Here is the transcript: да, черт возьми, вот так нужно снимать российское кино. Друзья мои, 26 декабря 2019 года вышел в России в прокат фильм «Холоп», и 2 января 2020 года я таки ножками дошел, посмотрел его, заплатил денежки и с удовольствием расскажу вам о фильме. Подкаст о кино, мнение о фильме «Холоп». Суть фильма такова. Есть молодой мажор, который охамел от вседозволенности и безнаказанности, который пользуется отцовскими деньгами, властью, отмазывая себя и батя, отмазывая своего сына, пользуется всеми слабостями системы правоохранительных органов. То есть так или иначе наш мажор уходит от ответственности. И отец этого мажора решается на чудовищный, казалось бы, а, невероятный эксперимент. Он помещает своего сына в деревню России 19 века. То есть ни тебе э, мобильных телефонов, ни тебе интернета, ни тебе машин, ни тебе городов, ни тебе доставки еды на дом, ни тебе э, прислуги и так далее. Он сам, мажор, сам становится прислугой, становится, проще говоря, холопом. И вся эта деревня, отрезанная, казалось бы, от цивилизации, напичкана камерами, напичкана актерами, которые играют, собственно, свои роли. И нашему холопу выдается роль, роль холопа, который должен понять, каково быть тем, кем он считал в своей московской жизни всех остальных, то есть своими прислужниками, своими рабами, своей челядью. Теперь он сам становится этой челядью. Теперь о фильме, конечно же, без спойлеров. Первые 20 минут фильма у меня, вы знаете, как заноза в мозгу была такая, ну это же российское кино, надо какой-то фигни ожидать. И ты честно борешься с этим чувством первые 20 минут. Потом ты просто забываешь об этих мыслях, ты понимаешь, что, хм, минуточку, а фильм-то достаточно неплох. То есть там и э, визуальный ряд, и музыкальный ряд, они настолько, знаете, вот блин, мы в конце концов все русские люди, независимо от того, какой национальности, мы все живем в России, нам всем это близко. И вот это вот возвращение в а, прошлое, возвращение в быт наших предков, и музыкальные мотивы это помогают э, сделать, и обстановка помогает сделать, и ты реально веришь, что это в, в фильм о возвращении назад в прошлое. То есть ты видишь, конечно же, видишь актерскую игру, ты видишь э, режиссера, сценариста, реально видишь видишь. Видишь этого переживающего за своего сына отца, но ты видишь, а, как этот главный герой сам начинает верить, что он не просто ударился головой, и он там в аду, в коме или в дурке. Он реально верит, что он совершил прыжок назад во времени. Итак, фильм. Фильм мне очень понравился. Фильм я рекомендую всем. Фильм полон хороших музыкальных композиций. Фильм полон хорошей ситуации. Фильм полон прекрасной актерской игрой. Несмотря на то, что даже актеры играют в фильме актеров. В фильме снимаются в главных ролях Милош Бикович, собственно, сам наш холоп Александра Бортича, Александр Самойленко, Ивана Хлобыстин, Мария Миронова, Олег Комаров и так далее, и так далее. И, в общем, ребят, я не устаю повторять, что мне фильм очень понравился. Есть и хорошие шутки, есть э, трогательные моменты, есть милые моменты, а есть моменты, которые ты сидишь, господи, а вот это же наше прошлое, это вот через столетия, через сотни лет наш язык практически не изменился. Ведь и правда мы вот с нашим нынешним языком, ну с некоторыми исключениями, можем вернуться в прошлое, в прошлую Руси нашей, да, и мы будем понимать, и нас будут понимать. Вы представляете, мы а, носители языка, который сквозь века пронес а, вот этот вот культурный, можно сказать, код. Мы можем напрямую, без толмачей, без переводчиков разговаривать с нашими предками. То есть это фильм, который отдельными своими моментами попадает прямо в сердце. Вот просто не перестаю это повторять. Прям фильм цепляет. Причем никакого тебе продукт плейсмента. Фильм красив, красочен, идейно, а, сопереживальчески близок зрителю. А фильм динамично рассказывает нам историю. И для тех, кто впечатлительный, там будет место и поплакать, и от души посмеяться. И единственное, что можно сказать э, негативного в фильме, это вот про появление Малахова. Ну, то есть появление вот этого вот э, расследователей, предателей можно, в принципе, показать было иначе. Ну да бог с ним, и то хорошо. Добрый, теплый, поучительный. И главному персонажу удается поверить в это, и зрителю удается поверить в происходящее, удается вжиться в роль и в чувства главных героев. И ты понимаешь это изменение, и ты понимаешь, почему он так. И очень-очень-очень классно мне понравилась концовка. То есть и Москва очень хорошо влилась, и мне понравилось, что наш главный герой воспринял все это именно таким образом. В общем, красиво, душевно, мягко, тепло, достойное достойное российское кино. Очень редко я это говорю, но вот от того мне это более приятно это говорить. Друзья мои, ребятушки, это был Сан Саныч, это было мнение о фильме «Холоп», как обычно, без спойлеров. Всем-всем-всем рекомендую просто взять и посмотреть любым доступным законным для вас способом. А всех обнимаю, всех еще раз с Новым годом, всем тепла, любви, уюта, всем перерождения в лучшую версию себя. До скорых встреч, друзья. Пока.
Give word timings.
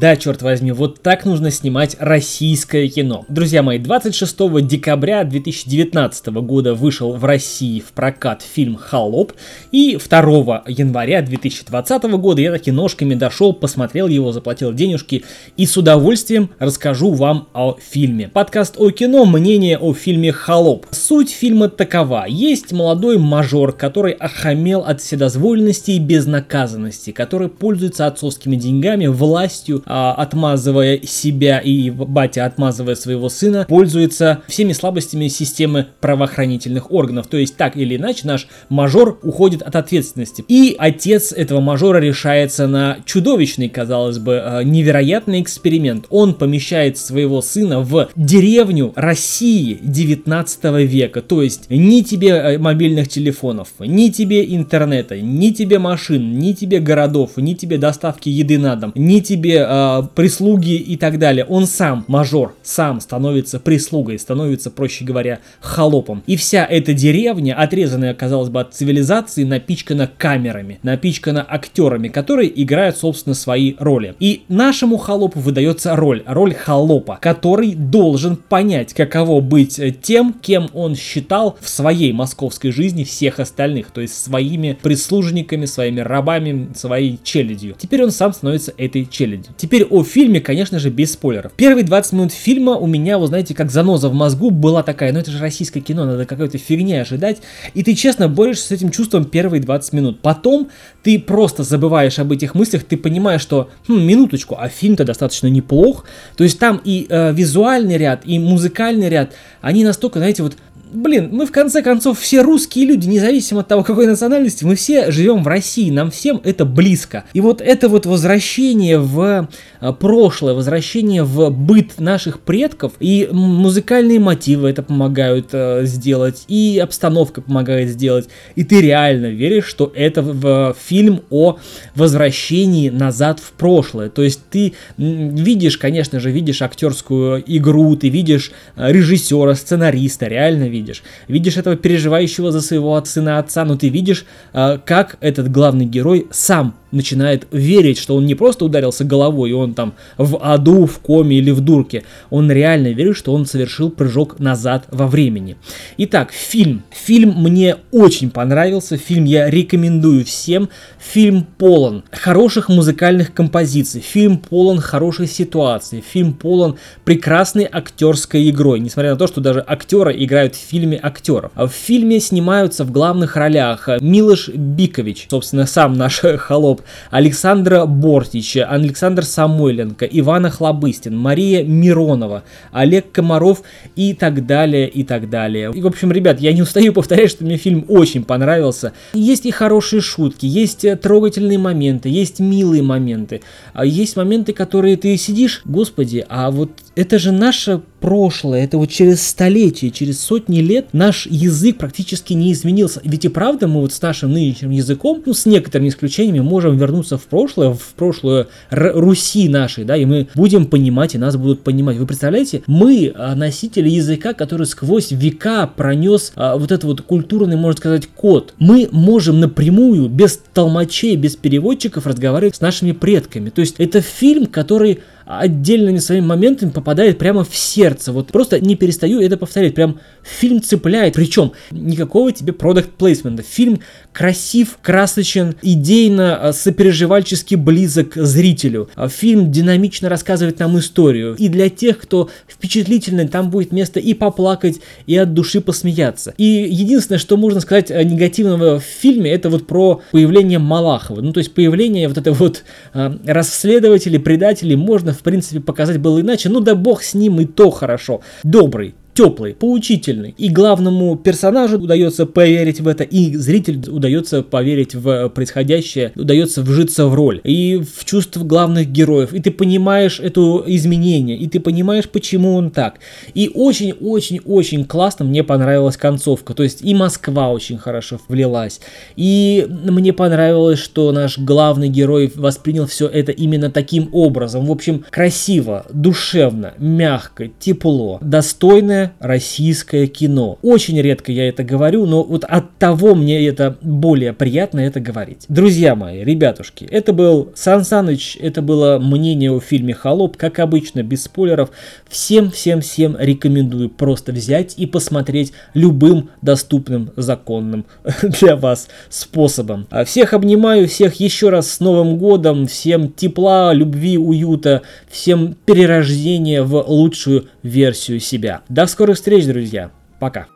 да, 0.00 0.16
черт 0.16 0.40
возьми, 0.40 0.72
вот 0.72 1.02
так 1.02 1.26
нужно 1.26 1.50
снимать 1.50 1.94
российское 2.00 2.88
кино. 2.88 3.26
Друзья 3.28 3.62
мои, 3.62 3.78
26 3.78 4.66
декабря 4.66 5.24
2019 5.24 6.26
года 6.28 6.74
вышел 6.74 7.12
в 7.12 7.22
России 7.26 7.80
в 7.80 7.92
прокат 7.92 8.40
фильм 8.40 8.76
«Холоп», 8.76 9.34
и 9.72 9.98
2 9.98 10.64
января 10.68 11.20
2020 11.20 12.02
года 12.04 12.40
я 12.40 12.50
таки 12.50 12.70
ножками 12.70 13.14
дошел, 13.14 13.52
посмотрел 13.52 14.08
его, 14.08 14.32
заплатил 14.32 14.72
денежки 14.72 15.22
и 15.58 15.66
с 15.66 15.76
удовольствием 15.76 16.48
расскажу 16.58 17.12
вам 17.12 17.48
о 17.52 17.76
фильме. 17.78 18.28
Подкаст 18.28 18.76
о 18.78 18.90
кино, 18.92 19.26
мнение 19.26 19.76
о 19.76 19.92
фильме 19.92 20.32
«Холоп». 20.32 20.86
Суть 20.92 21.30
фильма 21.30 21.68
такова. 21.68 22.24
Есть 22.26 22.72
молодой 22.72 23.18
мажор, 23.18 23.72
который 23.72 24.12
охамел 24.12 24.80
от 24.80 25.02
вседозволенности 25.02 25.90
и 25.90 25.98
безнаказанности, 25.98 27.10
который 27.10 27.50
пользуется 27.50 28.06
отцовскими 28.06 28.56
деньгами, 28.56 29.06
властью, 29.06 29.84
отмазывая 29.90 31.00
себя 31.02 31.58
и 31.58 31.90
батя, 31.90 32.46
отмазывая 32.46 32.94
своего 32.94 33.28
сына, 33.28 33.66
пользуется 33.68 34.42
всеми 34.48 34.72
слабостями 34.72 35.28
системы 35.28 35.88
правоохранительных 36.00 36.90
органов. 36.90 37.26
То 37.26 37.36
есть 37.36 37.56
так 37.56 37.76
или 37.76 37.96
иначе 37.96 38.26
наш 38.26 38.46
мажор 38.68 39.18
уходит 39.22 39.62
от 39.62 39.76
ответственности. 39.76 40.44
И 40.48 40.74
отец 40.78 41.32
этого 41.32 41.60
мажора 41.60 41.98
решается 41.98 42.66
на 42.66 42.98
чудовищный, 43.04 43.68
казалось 43.68 44.18
бы, 44.18 44.40
а, 44.42 44.62
невероятный 44.62 45.40
эксперимент. 45.40 46.06
Он 46.10 46.34
помещает 46.34 46.96
своего 46.96 47.42
сына 47.42 47.80
в 47.80 48.08
деревню 48.16 48.92
России 48.96 49.78
19 49.82 50.86
века. 50.86 51.22
То 51.22 51.42
есть 51.42 51.66
ни 51.70 52.02
тебе 52.02 52.28
э, 52.30 52.58
мобильных 52.58 53.08
телефонов, 53.08 53.68
ни 53.80 54.08
тебе 54.08 54.44
интернета, 54.54 55.20
ни 55.20 55.50
тебе 55.50 55.78
машин, 55.78 56.38
ни 56.38 56.52
тебе 56.52 56.80
городов, 56.80 57.32
ни 57.36 57.54
тебе 57.54 57.78
доставки 57.78 58.28
еды 58.28 58.58
на 58.58 58.76
дом, 58.76 58.92
ни 58.94 59.20
тебе 59.20 59.64
э, 59.80 60.08
прислуги 60.14 60.74
и 60.74 60.96
так 60.96 61.18
далее. 61.18 61.44
Он 61.44 61.66
сам, 61.66 62.04
мажор, 62.08 62.54
сам 62.62 63.00
становится 63.00 63.58
прислугой, 63.60 64.18
становится, 64.18 64.70
проще 64.70 65.04
говоря, 65.04 65.40
холопом. 65.60 66.22
И 66.26 66.36
вся 66.36 66.64
эта 66.64 66.94
деревня, 66.94 67.54
отрезанная, 67.54 68.14
казалось 68.14 68.48
бы, 68.48 68.60
от 68.60 68.74
цивилизации, 68.74 69.44
напичкана 69.44 70.10
камерами, 70.18 70.78
напичкана 70.82 71.44
актерами, 71.48 72.08
которые 72.08 72.50
играют, 72.62 72.96
собственно, 72.96 73.34
свои 73.34 73.74
роли. 73.78 74.14
И 74.20 74.42
нашему 74.48 74.96
холопу 74.96 75.40
выдается 75.40 75.96
роль, 75.96 76.22
роль 76.26 76.54
холопа, 76.54 77.18
который 77.20 77.74
должен 77.74 78.36
понять, 78.36 78.94
каково 78.94 79.40
быть 79.40 79.80
тем, 80.02 80.34
кем 80.40 80.68
он 80.74 80.94
считал 80.94 81.56
в 81.60 81.68
своей 81.68 82.12
московской 82.12 82.70
жизни 82.70 83.04
всех 83.04 83.40
остальных, 83.40 83.90
то 83.90 84.00
есть 84.00 84.14
своими 84.14 84.78
прислужниками, 84.82 85.66
своими 85.66 86.00
рабами, 86.00 86.68
своей 86.74 87.18
челядью. 87.22 87.74
Теперь 87.78 88.04
он 88.04 88.10
сам 88.10 88.32
становится 88.32 88.72
этой 88.76 89.06
челядью. 89.06 89.52
Теперь 89.70 89.84
о 89.84 90.02
фильме, 90.02 90.40
конечно 90.40 90.80
же, 90.80 90.90
без 90.90 91.12
спойлеров. 91.12 91.52
Первые 91.52 91.84
20 91.84 92.12
минут 92.14 92.32
фильма 92.32 92.72
у 92.72 92.88
меня, 92.88 93.18
вы 93.18 93.28
знаете, 93.28 93.54
как 93.54 93.70
заноза 93.70 94.08
в 94.08 94.14
мозгу 94.14 94.50
была 94.50 94.82
такая, 94.82 95.12
ну 95.12 95.20
это 95.20 95.30
же 95.30 95.38
российское 95.38 95.78
кино, 95.78 96.06
надо 96.06 96.26
какой-то 96.26 96.58
фигни 96.58 96.94
ожидать. 96.94 97.36
И 97.74 97.84
ты 97.84 97.94
честно 97.94 98.28
борешься 98.28 98.66
с 98.66 98.70
этим 98.72 98.90
чувством 98.90 99.26
первые 99.26 99.62
20 99.62 99.92
минут. 99.92 100.20
Потом 100.22 100.70
ты 101.04 101.20
просто 101.20 101.62
забываешь 101.62 102.18
об 102.18 102.32
этих 102.32 102.56
мыслях, 102.56 102.82
ты 102.82 102.96
понимаешь, 102.96 103.42
что, 103.42 103.70
хм, 103.86 104.00
минуточку, 104.00 104.56
а 104.58 104.68
фильм-то 104.68 105.04
достаточно 105.04 105.46
неплох. 105.46 106.04
То 106.36 106.42
есть 106.42 106.58
там 106.58 106.80
и 106.84 107.06
э, 107.08 107.32
визуальный 107.32 107.96
ряд, 107.96 108.22
и 108.24 108.40
музыкальный 108.40 109.08
ряд, 109.08 109.34
они 109.60 109.84
настолько, 109.84 110.18
знаете, 110.18 110.42
вот 110.42 110.56
блин, 110.92 111.30
мы 111.32 111.46
в 111.46 111.52
конце 111.52 111.82
концов 111.82 112.18
все 112.18 112.42
русские 112.42 112.86
люди, 112.86 113.08
независимо 113.08 113.60
от 113.60 113.68
того, 113.68 113.82
какой 113.82 114.06
национальности, 114.06 114.64
мы 114.64 114.74
все 114.74 115.10
живем 115.10 115.42
в 115.42 115.48
России, 115.48 115.90
нам 115.90 116.10
всем 116.10 116.40
это 116.44 116.64
близко. 116.64 117.24
И 117.32 117.40
вот 117.40 117.60
это 117.60 117.88
вот 117.88 118.06
возвращение 118.06 118.98
в 118.98 119.48
а, 119.80 119.92
прошлое, 119.92 120.54
возвращение 120.54 121.22
в 121.22 121.50
быт 121.50 122.00
наших 122.00 122.40
предков, 122.40 122.92
и 123.00 123.28
музыкальные 123.30 124.20
мотивы 124.20 124.70
это 124.70 124.82
помогают 124.82 125.48
э, 125.52 125.82
сделать, 125.84 126.44
и 126.48 126.80
обстановка 126.82 127.40
помогает 127.40 127.88
сделать, 127.90 128.28
и 128.56 128.64
ты 128.64 128.80
реально 128.80 129.26
веришь, 129.26 129.66
что 129.66 129.92
это 129.94 130.22
в, 130.22 130.40
в 130.40 130.76
фильм 130.78 131.22
о 131.30 131.58
возвращении 131.94 132.90
назад 132.90 133.40
в 133.40 133.52
прошлое. 133.52 134.08
То 134.10 134.22
есть 134.22 134.40
ты 134.50 134.74
видишь, 134.96 135.78
конечно 135.78 136.20
же, 136.20 136.30
видишь 136.30 136.62
актерскую 136.62 137.42
игру, 137.46 137.96
ты 137.96 138.08
видишь 138.08 138.52
э, 138.76 138.92
режиссера, 138.92 139.54
сценариста, 139.54 140.26
реально 140.26 140.64
видишь 140.64 140.79
видишь. 140.80 141.02
Видишь 141.28 141.56
этого 141.56 141.76
переживающего 141.76 142.50
за 142.50 142.60
своего 142.60 143.02
сына 143.04 143.38
отца, 143.38 143.64
но 143.64 143.76
ты 143.76 143.88
видишь, 143.88 144.24
а, 144.52 144.78
как 144.78 145.16
этот 145.20 145.50
главный 145.50 145.84
герой 145.84 146.26
сам 146.30 146.74
начинает 146.92 147.46
верить, 147.50 147.98
что 147.98 148.16
он 148.16 148.26
не 148.26 148.34
просто 148.34 148.64
ударился 148.64 149.04
головой, 149.04 149.50
и 149.50 149.52
он 149.52 149.74
там 149.74 149.94
в 150.18 150.38
аду, 150.40 150.86
в 150.86 150.98
коме 151.00 151.38
или 151.38 151.50
в 151.50 151.60
дурке. 151.60 152.04
Он 152.30 152.50
реально 152.50 152.88
верит, 152.88 153.16
что 153.16 153.32
он 153.32 153.46
совершил 153.46 153.90
прыжок 153.90 154.38
назад 154.38 154.84
во 154.90 155.06
времени. 155.06 155.56
Итак, 155.98 156.32
фильм. 156.32 156.82
Фильм 156.90 157.34
мне 157.36 157.76
очень 157.90 158.30
понравился. 158.30 158.96
Фильм 158.96 159.24
я 159.24 159.50
рекомендую 159.50 160.24
всем. 160.24 160.68
Фильм 160.98 161.46
полон 161.58 162.04
хороших 162.10 162.68
музыкальных 162.68 163.32
композиций. 163.32 164.00
Фильм 164.00 164.38
полон 164.38 164.78
хорошей 164.78 165.26
ситуации. 165.26 166.02
Фильм 166.12 166.32
полон 166.32 166.76
прекрасной 167.04 167.68
актерской 167.70 168.48
игрой. 168.50 168.80
Несмотря 168.80 169.12
на 169.12 169.16
то, 169.16 169.26
что 169.26 169.40
даже 169.40 169.64
актеры 169.66 170.14
играют 170.24 170.54
в 170.54 170.58
фильме 170.58 170.98
актеров. 171.02 171.52
В 171.54 171.68
фильме 171.68 172.20
снимаются 172.20 172.84
в 172.84 172.90
главных 172.90 173.36
ролях 173.36 173.88
Милош 174.00 174.48
Бикович, 174.48 175.26
собственно, 175.30 175.66
сам 175.66 175.94
наш 175.94 176.20
холоп 176.38 176.79
Александра 177.10 177.86
Бортича, 177.86 178.64
Александр 178.64 179.24
Самойленко, 179.24 180.04
Ивана 180.06 180.50
Хлобыстин, 180.50 181.16
Мария 181.16 181.62
Миронова, 181.64 182.42
Олег 182.72 183.12
Комаров 183.12 183.62
и 183.96 184.14
так 184.14 184.46
далее, 184.46 184.88
и 184.88 185.04
так 185.04 185.30
далее. 185.30 185.72
И, 185.74 185.80
в 185.80 185.86
общем, 185.86 186.12
ребят, 186.12 186.40
я 186.40 186.52
не 186.52 186.62
устаю 186.62 186.92
повторять, 187.00 187.30
что 187.30 187.44
мне 187.44 187.56
фильм 187.56 187.84
очень 187.88 188.24
понравился. 188.24 188.92
Есть 189.14 189.46
и 189.46 189.50
хорошие 189.50 190.00
шутки, 190.00 190.46
есть 190.46 190.84
э, 190.84 190.96
трогательные 190.96 191.58
моменты, 191.58 192.08
есть 192.08 192.40
милые 192.40 192.82
моменты, 192.82 193.42
а 193.72 193.84
есть 193.84 194.16
моменты, 194.16 194.52
которые 194.52 194.96
ты 194.96 195.16
сидишь, 195.16 195.62
господи, 195.64 196.24
а 196.28 196.50
вот 196.50 196.70
это 196.94 197.18
же 197.18 197.32
наше 197.32 197.80
прошлое, 198.00 198.64
это 198.64 198.78
вот 198.78 198.90
через 198.90 199.26
столетия, 199.26 199.90
через 199.90 200.20
сотни 200.20 200.60
лет 200.60 200.88
наш 200.92 201.26
язык 201.26 201.78
практически 201.78 202.32
не 202.32 202.52
изменился. 202.52 203.00
Ведь 203.04 203.24
и 203.24 203.28
правда 203.28 203.68
мы 203.68 203.80
вот 203.80 203.92
с 203.92 204.00
нашим 204.02 204.32
нынешним 204.32 204.70
языком, 204.70 205.22
ну 205.24 205.34
с 205.34 205.46
некоторыми 205.46 205.88
исключениями, 205.88 206.40
можем 206.40 206.76
вернуться 206.76 207.18
в 207.18 207.22
прошлое, 207.24 207.74
в 207.74 207.94
прошлую 207.94 208.48
Руси 208.70 209.48
нашей, 209.48 209.84
да, 209.84 209.96
и 209.96 210.04
мы 210.04 210.28
будем 210.34 210.66
понимать, 210.66 211.14
и 211.14 211.18
нас 211.18 211.36
будут 211.36 211.62
понимать. 211.62 211.98
Вы 211.98 212.06
представляете, 212.06 212.62
мы 212.66 213.12
а, 213.14 213.34
носители 213.34 213.88
языка, 213.88 214.32
который 214.32 214.66
сквозь 214.66 215.10
века 215.10 215.66
пронес 215.66 216.32
а, 216.36 216.56
вот 216.56 216.72
этот 216.72 216.84
вот 216.84 217.02
культурный, 217.02 217.56
можно 217.56 217.78
сказать, 217.78 218.06
код. 218.06 218.54
Мы 218.58 218.88
можем 218.90 219.40
напрямую, 219.40 220.08
без 220.08 220.40
толмачей, 220.52 221.16
без 221.16 221.36
переводчиков 221.36 222.06
разговаривать 222.06 222.56
с 222.56 222.60
нашими 222.60 222.92
предками. 222.92 223.50
То 223.50 223.60
есть 223.60 223.76
это 223.78 224.00
фильм, 224.00 224.46
который 224.46 225.00
отдельными 225.26 225.98
своими 225.98 226.26
моментами 226.26 226.70
попадает 226.70 227.18
прямо 227.18 227.44
в 227.44 227.54
сердце. 227.56 228.12
Вот 228.12 228.28
просто 228.28 228.60
не 228.60 228.76
перестаю 228.76 229.20
это 229.20 229.36
повторять. 229.36 229.74
Прям 229.74 230.00
фильм 230.22 230.62
цепляет. 230.62 231.14
Причем 231.14 231.52
никакого 231.70 232.32
тебе 232.32 232.52
продукт 232.52 232.90
плейсмента. 232.90 233.42
Фильм 233.42 233.80
красив, 234.12 234.78
красочен, 234.82 235.54
идейно, 235.62 236.48
а, 236.48 236.52
сопереживальчески 236.52 237.54
близок 237.54 238.14
зрителю. 238.14 238.90
А 238.94 239.08
фильм 239.08 239.50
динамично 239.50 240.08
рассказывает 240.08 240.58
нам 240.58 240.78
историю. 240.78 241.34
И 241.36 241.48
для 241.48 241.68
тех, 241.68 241.98
кто 241.98 242.28
впечатлительный, 242.48 243.28
там 243.28 243.50
будет 243.50 243.72
место 243.72 244.00
и 244.00 244.14
поплакать, 244.14 244.80
и 245.06 245.16
от 245.16 245.32
души 245.34 245.60
посмеяться. 245.60 246.34
И 246.36 246.44
единственное, 246.44 247.18
что 247.18 247.36
можно 247.36 247.60
сказать 247.60 247.90
э, 247.90 248.02
негативного 248.02 248.80
в 248.80 248.84
фильме, 248.84 249.30
это 249.30 249.48
вот 249.50 249.66
про 249.66 250.02
появление 250.10 250.58
Малахова. 250.58 251.20
Ну, 251.20 251.32
то 251.32 251.38
есть 251.38 251.54
появление 251.54 252.08
вот 252.08 252.18
этого 252.18 252.34
вот 252.34 252.64
э, 252.94 253.16
расследователей, 253.24 254.18
предателей 254.18 254.76
можно, 254.76 255.12
в 255.20 255.22
принципе, 255.22 255.60
показать 255.60 255.98
было 255.98 256.20
иначе. 256.20 256.48
Ну 256.48 256.60
да 256.60 256.74
бог 256.74 257.02
с 257.02 257.14
ним, 257.14 257.40
и 257.40 257.44
то 257.44 257.70
хорошо. 257.70 258.22
Добрый, 258.42 258.94
теплый, 259.14 259.54
поучительный. 259.54 260.34
И 260.38 260.48
главному 260.48 261.16
персонажу 261.16 261.78
удается 261.78 262.26
поверить 262.26 262.80
в 262.80 262.88
это, 262.88 263.04
и 263.04 263.34
зрителю 263.36 263.92
удается 263.92 264.42
поверить 264.42 264.94
в 264.94 265.28
происходящее, 265.30 266.12
удается 266.14 266.62
вжиться 266.62 267.06
в 267.06 267.14
роль 267.14 267.40
и 267.44 267.82
в 267.96 268.04
чувства 268.04 268.44
главных 268.44 268.90
героев. 268.90 269.32
И 269.32 269.40
ты 269.40 269.50
понимаешь 269.50 270.20
это 270.20 270.62
изменение, 270.66 271.36
и 271.36 271.48
ты 271.48 271.60
понимаешь, 271.60 272.08
почему 272.08 272.54
он 272.54 272.70
так. 272.70 273.00
И 273.34 273.50
очень-очень-очень 273.52 274.84
классно 274.84 275.24
мне 275.24 275.42
понравилась 275.42 275.96
концовка. 275.96 276.54
То 276.54 276.62
есть 276.62 276.82
и 276.82 276.94
Москва 276.94 277.50
очень 277.50 277.78
хорошо 277.78 278.20
влилась, 278.28 278.80
и 279.16 279.66
мне 279.68 280.12
понравилось, 280.12 280.78
что 280.78 281.12
наш 281.12 281.38
главный 281.38 281.88
герой 281.88 282.32
воспринял 282.34 282.86
все 282.86 283.06
это 283.06 283.32
именно 283.32 283.70
таким 283.70 284.08
образом. 284.12 284.66
В 284.66 284.70
общем, 284.70 285.04
красиво, 285.10 285.86
душевно, 285.92 286.74
мягко, 286.78 287.48
тепло, 287.58 288.18
достойное 288.20 288.99
достойное 289.00 289.12
российское 289.20 290.06
кино. 290.06 290.58
Очень 290.62 291.00
редко 291.00 291.32
я 291.32 291.48
это 291.48 291.62
говорю, 291.62 292.06
но 292.06 292.22
вот 292.22 292.44
от 292.44 292.76
того 292.78 293.14
мне 293.14 293.46
это 293.46 293.76
более 293.80 294.32
приятно 294.32 294.80
это 294.80 295.00
говорить. 295.00 295.44
Друзья 295.48 295.94
мои, 295.94 296.22
ребятушки, 296.24 296.84
это 296.90 297.12
был 297.12 297.52
Сан 297.54 297.84
Саныч, 297.84 298.36
это 298.40 298.62
было 298.62 298.98
мнение 298.98 299.50
о 299.50 299.60
фильме 299.60 299.94
«Холоп», 299.94 300.36
как 300.36 300.58
обычно, 300.58 301.02
без 301.02 301.24
спойлеров. 301.24 301.70
Всем-всем-всем 302.08 303.16
рекомендую 303.18 303.90
просто 303.90 304.32
взять 304.32 304.74
и 304.76 304.86
посмотреть 304.86 305.52
любым 305.74 306.30
доступным 306.42 307.10
законным 307.16 307.86
для 308.22 308.56
вас 308.56 308.88
способом. 309.08 309.86
А 309.90 310.04
всех 310.04 310.34
обнимаю, 310.34 310.88
всех 310.88 311.14
еще 311.16 311.50
раз 311.50 311.70
с 311.70 311.80
Новым 311.80 312.18
годом, 312.18 312.66
всем 312.66 313.12
тепла, 313.12 313.72
любви, 313.72 314.18
уюта, 314.18 314.82
всем 315.10 315.54
перерождения 315.64 316.62
в 316.62 316.84
лучшую 316.88 317.46
версию 317.62 318.20
себя. 318.20 318.62
До 318.68 318.86
скорых 318.86 319.16
встреч, 319.16 319.46
друзья. 319.46 319.90
Пока. 320.18 320.48